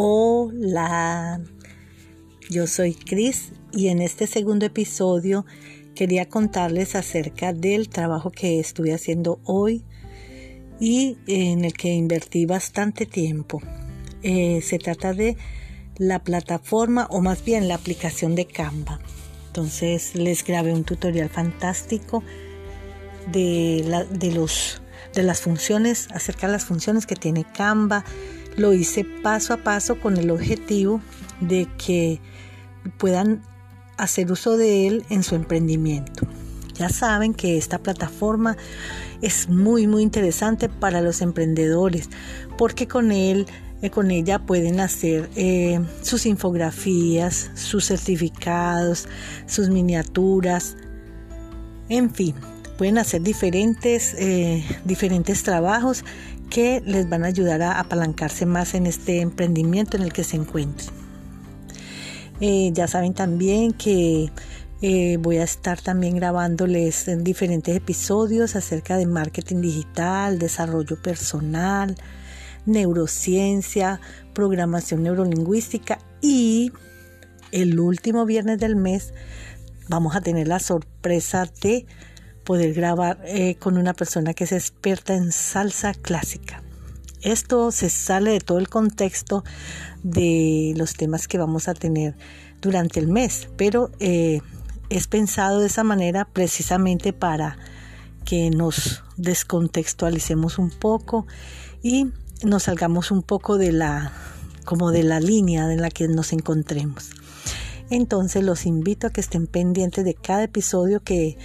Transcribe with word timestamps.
Hola, 0.00 1.40
yo 2.48 2.68
soy 2.68 2.94
Cris 2.94 3.50
y 3.72 3.88
en 3.88 4.00
este 4.00 4.28
segundo 4.28 4.64
episodio 4.64 5.44
quería 5.96 6.28
contarles 6.28 6.94
acerca 6.94 7.52
del 7.52 7.88
trabajo 7.88 8.30
que 8.30 8.60
estuve 8.60 8.94
haciendo 8.94 9.40
hoy 9.42 9.82
y 10.78 11.18
en 11.26 11.64
el 11.64 11.72
que 11.72 11.88
invertí 11.88 12.46
bastante 12.46 13.06
tiempo. 13.06 13.60
Eh, 14.22 14.60
se 14.62 14.78
trata 14.78 15.14
de 15.14 15.36
la 15.96 16.22
plataforma 16.22 17.08
o 17.10 17.20
más 17.20 17.44
bien 17.44 17.66
la 17.66 17.74
aplicación 17.74 18.36
de 18.36 18.46
Canva. 18.46 19.00
Entonces 19.48 20.14
les 20.14 20.44
grabé 20.44 20.72
un 20.74 20.84
tutorial 20.84 21.28
fantástico 21.28 22.22
de, 23.32 24.06
de, 24.12 24.30
los, 24.30 24.80
de 25.12 25.24
las 25.24 25.40
funciones, 25.40 26.06
acerca 26.12 26.46
de 26.46 26.52
las 26.52 26.66
funciones 26.66 27.04
que 27.04 27.16
tiene 27.16 27.44
Canva. 27.52 28.04
Lo 28.58 28.74
hice 28.74 29.06
paso 29.22 29.54
a 29.54 29.58
paso 29.58 29.98
con 29.98 30.18
el 30.18 30.30
objetivo 30.30 31.00
de 31.40 31.66
que 31.78 32.20
puedan 32.98 33.40
hacer 33.96 34.30
uso 34.30 34.56
de 34.56 34.86
él 34.86 35.04
en 35.08 35.22
su 35.22 35.34
emprendimiento. 35.34 36.26
Ya 36.74 36.90
saben 36.90 37.34
que 37.34 37.56
esta 37.56 37.78
plataforma 37.78 38.56
es 39.22 39.48
muy 39.48 39.86
muy 39.86 40.02
interesante 40.02 40.68
para 40.68 41.00
los 41.00 41.22
emprendedores 41.22 42.08
porque 42.56 42.86
con 42.86 43.10
él 43.10 43.46
eh, 43.80 43.90
con 43.90 44.10
ella 44.10 44.40
pueden 44.40 44.80
hacer 44.80 45.30
eh, 45.36 45.80
sus 46.02 46.26
infografías, 46.26 47.50
sus 47.54 47.86
certificados, 47.86 49.08
sus 49.46 49.68
miniaturas, 49.68 50.76
en 51.88 52.10
fin, 52.10 52.34
pueden 52.78 52.96
hacer 52.96 53.20
diferentes, 53.20 54.14
eh, 54.18 54.64
diferentes 54.84 55.42
trabajos 55.42 56.04
que 56.48 56.80
les 56.86 57.08
van 57.10 57.24
a 57.24 57.26
ayudar 57.26 57.60
a 57.60 57.78
apalancarse 57.78 58.46
más 58.46 58.72
en 58.72 58.86
este 58.86 59.20
emprendimiento 59.20 59.98
en 59.98 60.04
el 60.04 60.12
que 60.12 60.24
se 60.24 60.36
encuentren. 60.36 60.88
ya 62.40 62.86
saben 62.86 63.14
también 63.14 63.72
que 63.72 64.30
voy 65.18 65.38
a 65.38 65.42
estar 65.42 65.80
también 65.80 66.14
grabándoles 66.16 67.10
diferentes 67.24 67.76
episodios 67.76 68.54
acerca 68.54 68.96
de 68.96 69.06
marketing 69.06 69.60
digital, 69.60 70.38
desarrollo 70.38 71.02
personal, 71.02 71.96
neurociencia, 72.64 74.00
programación 74.34 75.02
neurolingüística 75.02 75.98
y 76.20 76.70
el 77.50 77.80
último 77.80 78.26
viernes 78.26 78.58
del 78.58 78.76
mes 78.76 79.12
vamos 79.88 80.14
a 80.14 80.20
tener 80.20 80.48
la 80.48 80.60
sorpresa 80.60 81.50
de 81.62 81.86
poder 82.48 82.72
grabar 82.72 83.20
eh, 83.26 83.56
con 83.56 83.76
una 83.76 83.92
persona 83.92 84.32
que 84.32 84.44
es 84.44 84.52
experta 84.52 85.14
en 85.14 85.32
salsa 85.32 85.92
clásica. 85.92 86.62
Esto 87.20 87.70
se 87.72 87.90
sale 87.90 88.30
de 88.30 88.40
todo 88.40 88.56
el 88.56 88.70
contexto 88.70 89.44
de 90.02 90.72
los 90.74 90.94
temas 90.94 91.28
que 91.28 91.36
vamos 91.36 91.68
a 91.68 91.74
tener 91.74 92.16
durante 92.62 93.00
el 93.00 93.06
mes, 93.06 93.50
pero 93.58 93.90
eh, 94.00 94.40
es 94.88 95.08
pensado 95.08 95.60
de 95.60 95.66
esa 95.66 95.84
manera 95.84 96.24
precisamente 96.24 97.12
para 97.12 97.58
que 98.24 98.48
nos 98.48 99.04
descontextualicemos 99.18 100.58
un 100.58 100.70
poco 100.70 101.26
y 101.82 102.06
nos 102.42 102.62
salgamos 102.62 103.10
un 103.10 103.22
poco 103.22 103.58
de 103.58 103.72
la 103.72 104.10
como 104.64 104.90
de 104.90 105.02
la 105.02 105.20
línea 105.20 105.70
en 105.70 105.82
la 105.82 105.90
que 105.90 106.08
nos 106.08 106.32
encontremos. 106.32 107.10
Entonces 107.90 108.42
los 108.42 108.64
invito 108.64 109.06
a 109.06 109.10
que 109.10 109.20
estén 109.20 109.46
pendientes 109.46 110.02
de 110.06 110.14
cada 110.14 110.44
episodio 110.44 111.00
que 111.00 111.36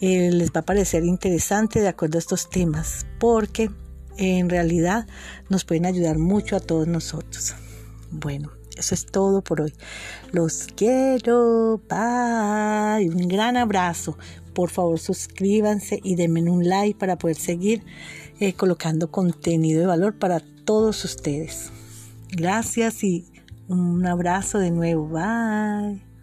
eh, 0.00 0.30
les 0.32 0.50
va 0.50 0.60
a 0.60 0.64
parecer 0.64 1.04
interesante 1.04 1.80
de 1.80 1.88
acuerdo 1.88 2.18
a 2.18 2.20
estos 2.20 2.50
temas, 2.50 3.06
porque 3.18 3.70
en 4.16 4.48
realidad 4.48 5.06
nos 5.48 5.64
pueden 5.64 5.86
ayudar 5.86 6.18
mucho 6.18 6.56
a 6.56 6.60
todos 6.60 6.86
nosotros. 6.86 7.54
Bueno, 8.10 8.52
eso 8.76 8.94
es 8.94 9.06
todo 9.06 9.42
por 9.42 9.60
hoy. 9.60 9.72
Los 10.32 10.66
quiero. 10.74 11.80
Bye. 11.88 13.08
Un 13.10 13.28
gran 13.28 13.56
abrazo. 13.56 14.16
Por 14.52 14.70
favor, 14.70 14.98
suscríbanse 14.98 16.00
y 16.02 16.14
denme 16.14 16.42
un 16.42 16.68
like 16.68 16.98
para 16.98 17.16
poder 17.16 17.36
seguir 17.36 17.82
eh, 18.40 18.52
colocando 18.52 19.10
contenido 19.10 19.80
de 19.80 19.86
valor 19.86 20.18
para 20.18 20.40
todos 20.64 21.04
ustedes. 21.04 21.70
Gracias 22.30 23.02
y 23.02 23.26
un 23.68 24.06
abrazo 24.06 24.58
de 24.58 24.70
nuevo. 24.70 25.08
Bye. 25.08 26.13